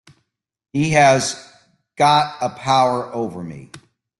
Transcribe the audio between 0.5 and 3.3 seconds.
He has got a power